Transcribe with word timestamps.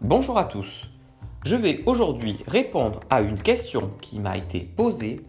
Bonjour 0.00 0.38
à 0.38 0.44
tous. 0.44 0.88
Je 1.44 1.56
vais 1.56 1.82
aujourd'hui 1.84 2.38
répondre 2.46 3.00
à 3.10 3.20
une 3.20 3.34
question 3.34 3.90
qui 4.00 4.20
m'a 4.20 4.36
été 4.36 4.60
posée 4.60 5.22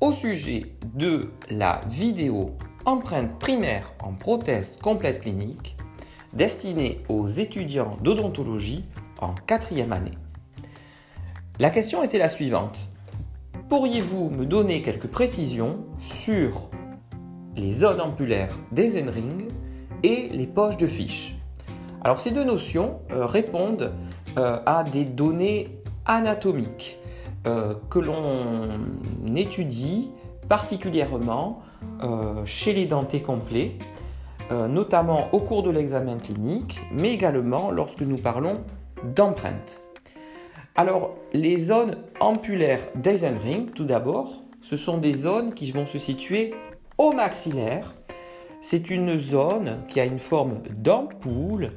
au 0.00 0.10
sujet 0.10 0.74
de 0.92 1.30
la 1.48 1.80
vidéo 1.88 2.50
empreinte 2.84 3.38
primaire 3.38 3.92
en 4.00 4.12
prothèse 4.12 4.76
complète 4.76 5.20
clinique 5.20 5.76
destinée 6.32 6.98
aux 7.08 7.28
étudiants 7.28 7.96
d'odontologie 8.02 8.84
en 9.20 9.36
quatrième 9.46 9.92
année. 9.92 10.18
La 11.60 11.70
question 11.70 12.02
était 12.02 12.18
la 12.18 12.28
suivante. 12.28 12.90
Pourriez-vous 13.68 14.30
me 14.30 14.46
donner 14.46 14.82
quelques 14.82 15.06
précisions 15.06 15.78
sur 16.00 16.70
les 17.54 17.70
zones 17.70 18.00
ampulaires 18.00 18.58
des 18.72 18.98
N-ring 18.98 19.46
et 20.02 20.28
les 20.28 20.48
poches 20.48 20.76
de 20.76 20.88
fiches? 20.88 21.36
Alors 22.04 22.20
ces 22.20 22.32
deux 22.32 22.44
notions 22.44 23.00
euh, 23.12 23.26
répondent 23.26 23.92
euh, 24.36 24.58
à 24.66 24.82
des 24.82 25.04
données 25.04 25.78
anatomiques 26.04 26.98
euh, 27.46 27.74
que 27.90 28.00
l'on 28.00 28.68
étudie 29.36 30.10
particulièrement 30.48 31.62
chez 32.44 32.72
les 32.72 32.86
dentés 32.86 33.22
complets, 33.22 33.72
notamment 34.50 35.28
au 35.32 35.38
cours 35.38 35.62
de 35.62 35.70
l'examen 35.70 36.18
clinique, 36.18 36.80
mais 36.92 37.12
également 37.12 37.70
lorsque 37.70 38.02
nous 38.02 38.18
parlons 38.18 38.54
d'empreintes. 39.14 39.82
Alors, 40.74 41.14
les 41.32 41.58
zones 41.58 41.96
ampulaires 42.20 42.82
d'Eisenring, 42.96 43.70
tout 43.70 43.84
d'abord, 43.84 44.42
ce 44.62 44.76
sont 44.76 44.98
des 44.98 45.14
zones 45.14 45.54
qui 45.54 45.70
vont 45.70 45.86
se 45.86 45.98
situer 45.98 46.54
au 46.98 47.12
maxillaire. 47.12 47.94
C'est 48.64 48.90
une 48.90 49.18
zone 49.18 49.78
qui 49.88 49.98
a 49.98 50.04
une 50.04 50.20
forme 50.20 50.60
d'ampoule 50.70 51.72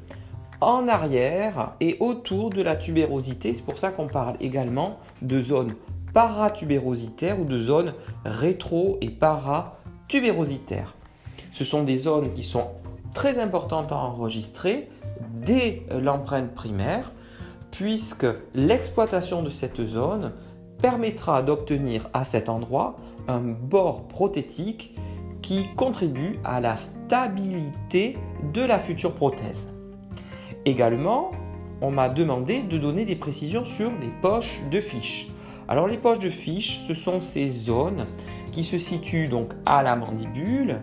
en 0.60 0.86
arrière 0.86 1.72
et 1.80 1.96
autour 1.98 2.50
de 2.50 2.62
la 2.62 2.76
tubérosité. 2.76 3.52
C'est 3.52 3.64
pour 3.64 3.76
ça 3.76 3.90
qu'on 3.90 4.06
parle 4.06 4.36
également 4.40 4.98
de 5.20 5.40
zone 5.40 5.74
paratubérositaire 6.14 7.40
ou 7.40 7.44
de 7.44 7.58
zone 7.58 7.92
rétro- 8.24 8.98
et 9.00 9.10
paratubérositaire. 9.10 10.94
Ce 11.52 11.64
sont 11.64 11.82
des 11.82 11.96
zones 11.96 12.32
qui 12.32 12.44
sont 12.44 12.68
très 13.12 13.40
importantes 13.40 13.90
à 13.90 13.96
enregistrer 13.96 14.88
dès 15.44 15.82
l'empreinte 15.90 16.54
primaire 16.54 17.12
puisque 17.72 18.26
l'exploitation 18.54 19.42
de 19.42 19.50
cette 19.50 19.84
zone 19.84 20.32
permettra 20.80 21.42
d'obtenir 21.42 22.08
à 22.14 22.24
cet 22.24 22.48
endroit 22.48 22.96
un 23.26 23.40
bord 23.40 24.06
prothétique 24.06 24.94
qui 25.46 25.68
contribue 25.76 26.40
à 26.42 26.60
la 26.60 26.76
stabilité 26.76 28.18
de 28.52 28.62
la 28.62 28.80
future 28.80 29.14
prothèse. 29.14 29.68
Également, 30.64 31.30
on 31.80 31.92
m'a 31.92 32.08
demandé 32.08 32.62
de 32.62 32.76
donner 32.78 33.04
des 33.04 33.14
précisions 33.14 33.64
sur 33.64 33.92
les 34.00 34.10
poches 34.22 34.60
de 34.72 34.80
fiches. 34.80 35.28
Alors 35.68 35.86
les 35.86 35.98
poches 35.98 36.18
de 36.18 36.30
fiches, 36.30 36.80
ce 36.88 36.94
sont 36.94 37.20
ces 37.20 37.46
zones 37.46 38.06
qui 38.50 38.64
se 38.64 38.76
situent 38.76 39.28
donc 39.28 39.52
à 39.66 39.84
la 39.84 39.94
mandibule, 39.94 40.82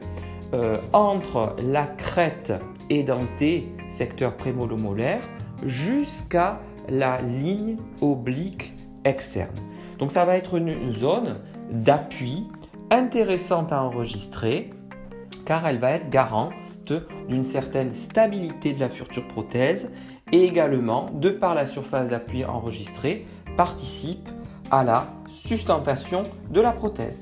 euh, 0.53 0.79
entre 0.93 1.57
la 1.59 1.83
crête 1.83 2.53
édentée, 2.89 3.67
secteur 3.89 4.37
prémolomolaire, 4.37 5.23
jusqu'à 5.65 6.61
la 6.87 7.21
ligne 7.21 7.75
oblique 7.99 8.71
externe. 9.03 9.55
Donc 9.99 10.13
ça 10.13 10.23
va 10.23 10.37
être 10.37 10.55
une 10.55 10.93
zone 10.93 11.41
d'appui 11.69 12.47
intéressante 12.93 13.71
à 13.71 13.81
enregistrer 13.81 14.69
car 15.45 15.65
elle 15.65 15.79
va 15.79 15.91
être 15.91 16.09
garante 16.09 16.53
d'une 17.27 17.45
certaine 17.45 17.93
stabilité 17.93 18.73
de 18.73 18.79
la 18.79 18.89
future 18.89 19.27
prothèse 19.27 19.89
et 20.31 20.43
également, 20.43 21.09
de 21.13 21.29
par 21.29 21.55
la 21.55 21.65
surface 21.65 22.09
d'appui 22.09 22.45
enregistrée, 22.45 23.25
participe 23.57 24.29
à 24.69 24.83
la 24.83 25.07
sustentation 25.27 26.23
de 26.51 26.61
la 26.61 26.71
prothèse. 26.71 27.21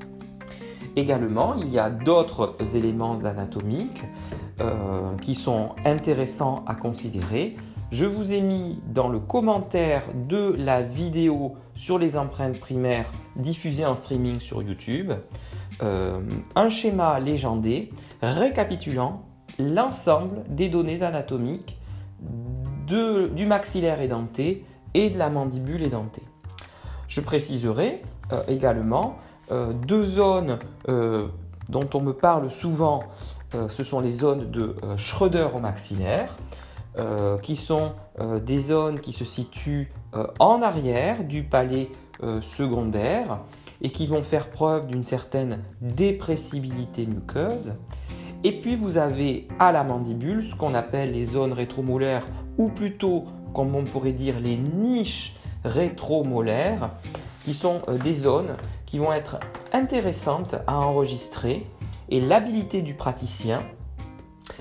Également, 0.95 1.55
il 1.55 1.69
y 1.69 1.79
a 1.79 1.89
d'autres 1.89 2.55
éléments 2.75 3.23
anatomiques 3.23 4.03
euh, 4.59 5.15
qui 5.21 5.35
sont 5.35 5.69
intéressants 5.85 6.65
à 6.67 6.75
considérer. 6.75 7.55
Je 7.91 8.05
vous 8.05 8.31
ai 8.31 8.39
mis 8.39 8.81
dans 8.87 9.09
le 9.09 9.19
commentaire 9.19 10.03
de 10.29 10.55
la 10.57 10.81
vidéo 10.81 11.57
sur 11.75 11.99
les 11.99 12.15
empreintes 12.15 12.57
primaires 12.57 13.11
diffusée 13.35 13.85
en 13.85 13.95
streaming 13.95 14.39
sur 14.39 14.63
YouTube 14.63 15.11
euh, 15.83 16.21
un 16.55 16.69
schéma 16.69 17.19
légendé 17.19 17.89
récapitulant 18.21 19.23
l'ensemble 19.59 20.43
des 20.47 20.69
données 20.69 21.01
anatomiques 21.01 21.77
du 22.87 23.45
maxillaire 23.45 23.99
édenté 23.99 24.65
et 24.93 25.09
de 25.09 25.17
la 25.17 25.29
mandibule 25.29 25.83
édentée. 25.83 26.23
Je 27.09 27.19
préciserai 27.19 28.03
euh, 28.31 28.41
également 28.47 29.17
euh, 29.51 29.73
deux 29.73 30.05
zones 30.05 30.59
dont 31.67 31.89
on 31.93 31.99
me 32.01 32.13
parle 32.13 32.49
souvent, 32.51 33.03
ce 33.53 33.83
sont 33.83 33.99
les 33.99 34.11
zones 34.11 34.49
de 34.49 34.75
Schroeder 34.97 35.47
au 35.55 35.59
maxillaire. 35.59 36.35
Euh, 36.97 37.37
qui 37.37 37.55
sont 37.55 37.93
euh, 38.19 38.41
des 38.41 38.59
zones 38.59 38.99
qui 38.99 39.13
se 39.13 39.23
situent 39.23 39.93
euh, 40.13 40.27
en 40.39 40.61
arrière 40.61 41.23
du 41.23 41.43
palais 41.43 41.89
secondaire 42.43 43.39
et 43.81 43.89
qui 43.89 44.05
vont 44.05 44.21
faire 44.21 44.51
preuve 44.51 44.85
d'une 44.85 45.01
certaine 45.01 45.63
dépressibilité 45.81 47.07
muqueuse. 47.07 47.73
Et 48.43 48.59
puis 48.59 48.75
vous 48.75 48.97
avez 48.97 49.47
à 49.57 49.71
la 49.71 49.83
mandibule 49.83 50.43
ce 50.43 50.53
qu'on 50.53 50.75
appelle 50.75 51.13
les 51.13 51.25
zones 51.25 51.53
rétromolaires 51.53 52.27
ou 52.59 52.69
plutôt 52.69 53.25
comme 53.55 53.73
on 53.73 53.85
pourrait 53.85 54.11
dire 54.11 54.39
les 54.39 54.55
niches 54.55 55.35
rétromolaires 55.65 56.91
qui 57.43 57.55
sont 57.55 57.81
des 58.03 58.13
zones 58.13 58.55
qui 58.85 58.99
vont 58.99 59.11
être 59.11 59.39
intéressantes 59.73 60.53
à 60.67 60.77
enregistrer 60.77 61.65
et 62.09 62.21
l'habilité 62.21 62.83
du 62.83 62.93
praticien 62.93 63.63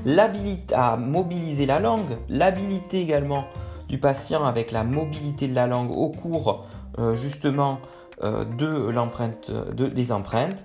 l'habilité 0.04 0.74
à 0.74 0.96
mobiliser 0.96 1.66
la 1.66 1.78
langue, 1.78 2.16
l'habilité 2.28 3.00
également 3.00 3.44
du 3.88 3.98
patient 3.98 4.44
avec 4.44 4.70
la 4.70 4.84
mobilité 4.84 5.48
de 5.48 5.54
la 5.54 5.66
langue 5.66 5.90
au 5.90 6.10
cours 6.10 6.66
euh, 6.98 7.16
justement 7.16 7.78
euh, 8.22 8.44
de 8.44 8.88
l'empreinte, 8.90 9.50
des 9.74 10.12
empreintes, 10.12 10.64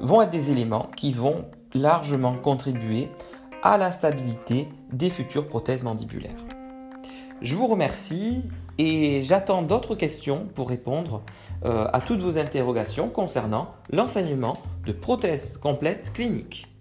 vont 0.00 0.22
être 0.22 0.30
des 0.30 0.50
éléments 0.50 0.90
qui 0.96 1.12
vont 1.12 1.44
largement 1.74 2.34
contribuer 2.34 3.08
à 3.62 3.78
la 3.78 3.92
stabilité 3.92 4.68
des 4.92 5.10
futures 5.10 5.46
prothèses 5.46 5.82
mandibulaires. 5.82 6.44
Je 7.40 7.54
vous 7.54 7.66
remercie 7.66 8.42
et 8.78 9.22
j'attends 9.22 9.62
d'autres 9.62 9.94
questions 9.94 10.46
pour 10.54 10.68
répondre 10.68 11.22
euh, 11.64 11.86
à 11.92 12.00
toutes 12.00 12.20
vos 12.20 12.38
interrogations 12.38 13.08
concernant 13.08 13.68
l'enseignement 13.90 14.56
de 14.86 14.92
prothèses 14.92 15.56
complètes 15.56 16.12
cliniques. 16.12 16.73